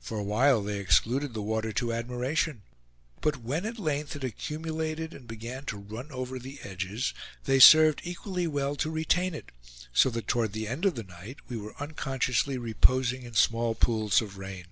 [0.00, 2.62] For a while they excluded the water to admiration;
[3.20, 7.12] but when at length it accumulated and began to run over the edges,
[7.44, 9.50] they served equally well to retain it,
[9.92, 14.22] so that toward the end of the night we were unconsciously reposing in small pools
[14.22, 14.64] of rain.